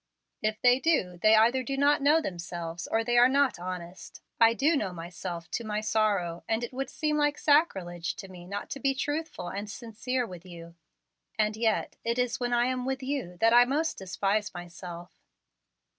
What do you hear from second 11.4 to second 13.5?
yet it is when I am with you